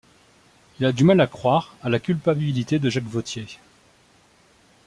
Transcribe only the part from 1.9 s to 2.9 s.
culpabilité de